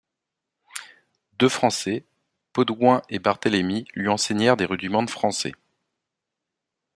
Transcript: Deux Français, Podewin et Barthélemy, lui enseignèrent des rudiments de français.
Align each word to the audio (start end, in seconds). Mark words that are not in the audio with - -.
Deux 1.33 1.47
Français, 1.49 2.03
Podewin 2.53 3.03
et 3.09 3.19
Barthélemy, 3.19 3.85
lui 3.93 4.09
enseignèrent 4.09 4.57
des 4.57 4.65
rudiments 4.65 5.03
de 5.03 5.11
français. 5.11 5.53